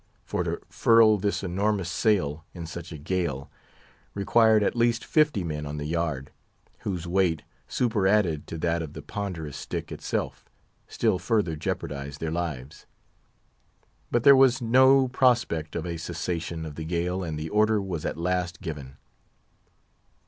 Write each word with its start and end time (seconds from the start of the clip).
For 0.25 0.43
to 0.43 0.59
furl 0.67 1.17
this 1.19 1.43
enormous 1.43 1.87
sail, 1.91 2.43
in 2.55 2.65
such 2.65 2.91
a 2.91 2.97
gale, 2.97 3.51
required 4.15 4.63
at 4.63 4.75
least 4.75 5.05
fifty 5.05 5.43
men 5.43 5.67
on 5.67 5.77
the 5.77 5.85
yard; 5.85 6.31
whose 6.79 7.05
weight, 7.05 7.43
superadded 7.67 8.47
to 8.47 8.57
that 8.57 8.81
of 8.81 8.93
the 8.93 9.03
ponderous 9.03 9.55
stick 9.55 9.91
itself, 9.91 10.49
still 10.87 11.19
further 11.19 11.55
jeopardised 11.55 12.19
their 12.19 12.31
lives. 12.31 12.87
But 14.09 14.23
there 14.23 14.35
was 14.35 14.59
no 14.59 15.07
prospect 15.07 15.75
of 15.75 15.85
a 15.85 15.97
cessation 15.97 16.65
of 16.65 16.73
the 16.73 16.85
gale, 16.85 17.23
and 17.23 17.37
the 17.37 17.49
order 17.49 17.79
was 17.79 18.03
at 18.03 18.17
last 18.17 18.59
given. 18.59 18.97